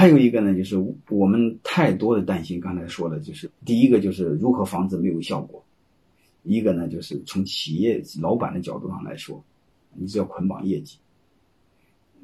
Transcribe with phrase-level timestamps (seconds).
[0.00, 0.78] 还有一个呢，就是
[1.10, 2.58] 我们太多的担心。
[2.58, 5.62] 刚才说的，就是第一个就是如何防止没有效果；
[6.42, 9.44] 一个呢，就是从企业老板的角度上来说，
[9.92, 10.96] 你只要捆绑业绩，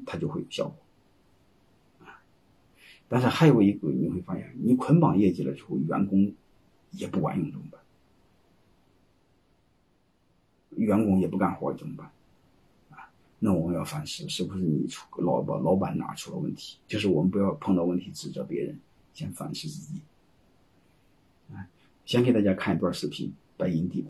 [0.07, 2.07] 它就会有效果。
[2.07, 2.17] 啊，
[3.07, 6.33] 但是还有一个你会发现，你捆绑业绩了之后，员工
[6.93, 7.79] 也不管用怎么办？
[10.71, 12.09] 员工也不干活怎么办？
[13.39, 16.77] 那我们要反思，是不是你出老板老板哪出了问题？
[16.87, 18.79] 就是我们不要碰到问题指责别人，
[19.13, 20.01] 先反思自己。
[22.05, 24.09] 先给大家看一段视频，《白银帝国》，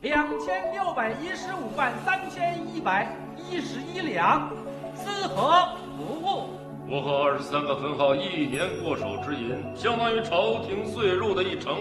[0.00, 4.48] 两千六百一十五万三千一百一十一两，
[4.94, 6.50] 思和服务。
[6.88, 11.78] 我和二十三个分号一年过手之银，相当于朝廷岁入的一成。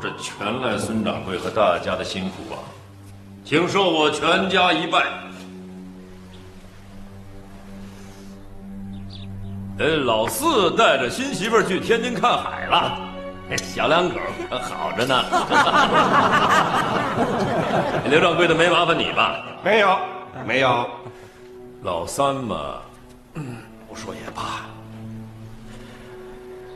[0.00, 2.62] 这全赖孙掌柜和大家的辛苦啊！
[3.44, 5.02] 请受我全家一拜。
[10.04, 13.07] 老四带着新媳妇去天津看海了，
[13.56, 14.16] 小两口
[14.50, 15.24] 可好着呢。
[18.08, 19.42] 刘掌柜的没麻烦你吧？
[19.64, 19.98] 没有，
[20.46, 20.88] 没有。
[21.82, 22.76] 老三嘛。
[23.88, 24.66] 不说也罢，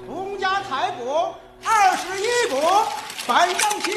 [0.07, 1.33] 洪家财帛
[1.65, 2.57] 二十一股，
[3.27, 3.95] 反正清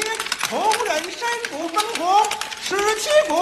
[0.48, 2.24] 同仁身股分红
[2.60, 3.34] 十七股，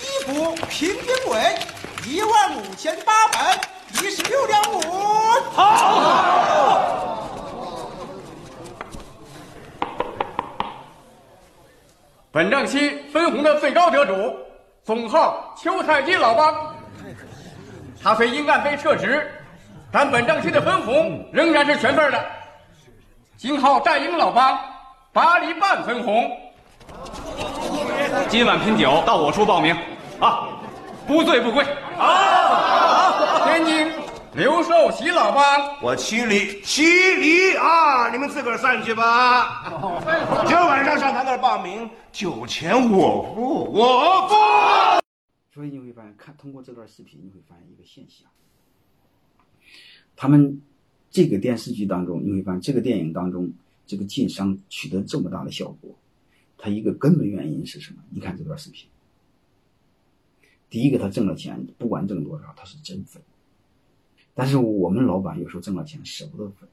[0.00, 1.58] 一股平均为
[2.06, 3.60] 一万五千八百
[3.92, 4.80] 一十六两五。
[5.52, 5.60] 好。
[12.44, 14.36] 本账期分红的最高得主，
[14.84, 16.54] 总号邱太金老帮。
[18.02, 19.26] 他虽因案被撤职，
[19.90, 22.22] 但本账期的分红仍然是全份的。
[23.38, 24.60] 金号战鹰老帮
[25.10, 26.30] 八厘半分红。
[28.28, 29.74] 今晚拼酒到我处报名，
[30.20, 30.46] 啊，
[31.06, 31.64] 不醉不归。
[31.96, 33.90] 好，天津
[34.34, 35.42] 刘寿喜老帮，
[35.80, 37.83] 我七厘七厘啊，你
[38.24, 39.68] 们自个儿散去吧。
[40.46, 44.34] 今晚上上他那儿报名，酒钱我付，我付。
[45.52, 48.26] 所以你会发现，看通过这段视频，你会发现一个现象：
[50.16, 50.62] 他们
[51.10, 53.52] 这个电视剧当中，你会发现这个电影当中，
[53.86, 55.94] 这个晋商取得这么大的效果，
[56.56, 58.02] 它一个根本原因是什么？
[58.08, 58.88] 你看这段视频，
[60.70, 63.22] 第一个，他挣了钱，不管挣多少，他是真分。
[64.32, 66.66] 但是我们老板有时候挣了钱舍不得分，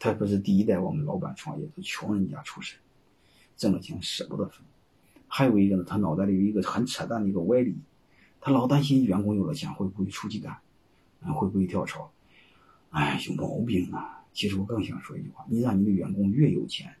[0.00, 2.80] 他不是第一代我们老板创业都穷人家出身，
[3.56, 4.64] 挣了钱舍不得分。
[5.28, 7.76] 还有一个呢，他脑袋里有一个很扯淡的一个歪理。
[8.40, 10.56] 他老担心员工有了钱会不会出去干，
[11.34, 12.10] 会不会跳槽？
[12.88, 14.24] 哎，有毛病啊！
[14.32, 16.96] 其实我更想说一句话：你让你的员工越有钱，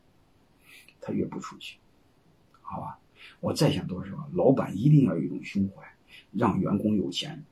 [1.00, 1.78] 他越不出去，
[2.60, 2.98] 好吧？
[3.40, 5.82] 我再想多少，老板一定要有一种胸怀，
[6.32, 7.42] 让员工有钱，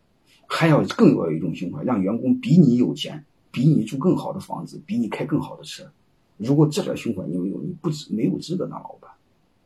[0.47, 3.25] 还要更要有一种胸怀，让员工比你有钱，
[3.59, 5.91] 比你住更好的房子，比你开更好的车。
[6.37, 9.11] 如果这点胸怀你没有，你不值没有资格当老板，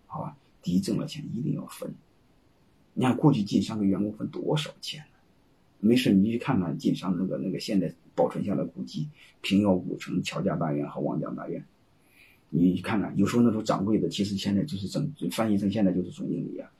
[0.06, 0.34] 好吧？
[0.62, 1.94] 第一，挣了钱一定要分。
[2.94, 5.18] 你看过去晋商给员工分多少钱呢？
[5.80, 9.10] 没事，你去看看晋商那个那个现在保存下来古迹，
[9.42, 11.62] 平遥古城、乔家大院和望江大院，
[12.48, 16.70] 你看看，有时候那种掌柜的，其实现在就是整翻译成现在就是总经理啊。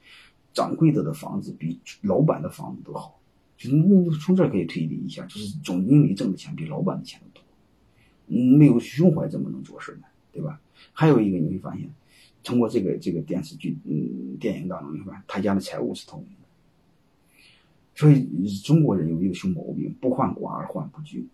[0.51, 3.19] 掌柜的的房子比老板的房子都好，
[3.57, 7.43] 就是你从这儿可以推理一下，就是总经理挣的钱比老板的钱都多。
[8.57, 10.03] 没有胸怀怎么能做事呢？
[10.31, 10.59] 对吧？
[10.91, 11.89] 还有一个你会发现。
[12.43, 16.35] 通过这个这个电视剧，嗯，电影当中，你看他家的财务是透明的。
[17.95, 18.27] 所以
[18.63, 21.25] 中国人有一个熊毛病，不患寡而患不均。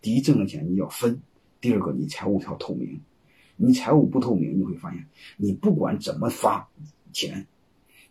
[0.00, 1.14] 第一，挣了钱你要分；
[1.60, 2.98] 第二个，你财务要透明。
[3.56, 5.04] 你财务不透明，你会发现，
[5.36, 6.66] 你不管怎么发
[7.12, 7.46] 钱，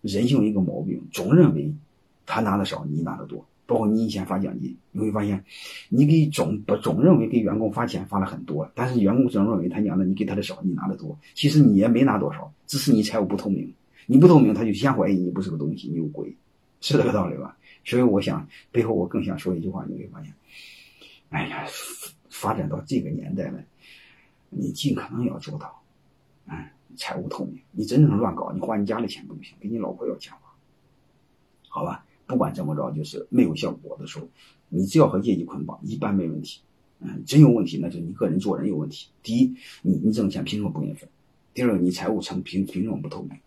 [0.02, 1.74] 人性一个毛病，总认为
[2.26, 3.46] 他拿的少，你拿的多。
[3.68, 5.44] 包括你以前发奖金，你会发现，
[5.90, 13.74] 你给总不总认为给员工发钱发了很多，但是员工总认为他娘的你给他的少，你拿的多，其实你也没拿多少，只是你财务不透明，
[14.06, 16.32] 你不透明，他就先怀疑你不是个东西，你有鬼，
[16.80, 17.58] 是这个道理吧？
[17.84, 20.32] 所以我想背后我更想说一句话，你会发现，
[21.30, 21.66] 哎呀，
[22.30, 23.60] 发展到这个年代了，
[24.52, 25.82] 你尽可能要做到，
[26.46, 26.56] 嗯，
[26.96, 30.54] 财务透明，你真正乱搞，你花你家的钱不行，给你老婆要钱花，
[31.68, 32.05] 好吧？
[32.28, 34.28] 不管怎么着，就是没有效果的时候，
[34.70, 36.62] 你只要和业绩捆绑，一般没问题。
[37.00, 39.10] 嗯，真有问题，那就是你个人做人有问题。
[39.22, 41.08] 第一，你你挣钱凭什么不给你分？
[41.54, 43.38] 第二，你财务成凭凭什么不透明？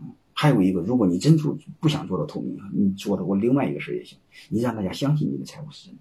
[0.00, 4.16] 嗯，还有一个，如果你真做不想做到透明，你做的我另外一个事也行，
[4.48, 6.00] 你让大家相信你的财务是真的，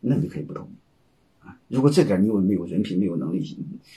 [0.00, 0.74] 那你可以不透明。
[1.40, 3.56] 啊，如果这点你又没有人品、没有能力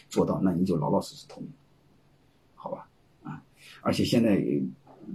[0.10, 1.50] 做到，那你就老老实实透明，
[2.54, 2.90] 好吧？
[3.24, 3.42] 啊，
[3.81, 4.46] 而且现在。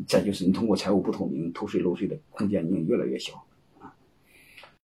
[0.06, 3.43] 再就是你通过财务不透明偷税漏税的空间，已经越来越小。